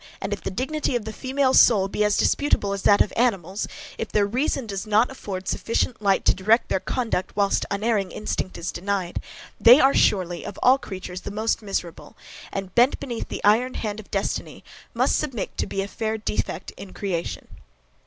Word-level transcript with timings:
And 0.19 0.33
if 0.33 0.41
the 0.41 0.49
dignity 0.49 0.95
of 0.95 1.05
the 1.05 1.13
female 1.13 1.53
soul 1.53 1.87
be 1.87 2.03
as 2.03 2.17
disputable 2.17 2.73
as 2.73 2.81
that 2.81 3.01
of 3.01 3.13
animals, 3.15 3.67
if 3.99 4.11
their 4.11 4.25
reason 4.25 4.65
does 4.65 4.87
not 4.87 5.11
afford 5.11 5.47
sufficient 5.47 6.01
light 6.01 6.25
to 6.25 6.33
direct 6.33 6.69
their 6.69 6.79
conduct 6.79 7.35
whilst 7.35 7.67
unerring 7.69 8.11
instinct 8.11 8.57
is 8.57 8.71
denied, 8.71 9.21
they 9.59 9.79
are 9.79 9.93
surely 9.93 10.43
of 10.43 10.57
all 10.63 10.79
creatures 10.79 11.21
the 11.21 11.29
most 11.29 11.61
miserable 11.61 12.17
and, 12.51 12.73
bent 12.73 12.99
beneath 12.99 13.27
the 13.29 13.43
iron 13.43 13.75
hand 13.75 13.99
of 13.99 14.09
destiny, 14.09 14.63
must 14.95 15.17
submit 15.19 15.55
to 15.59 15.67
be 15.67 15.83
a 15.83 15.87
FAIR 15.87 16.17
DEFECT 16.17 16.71
in 16.77 16.93
creation. 16.93 17.47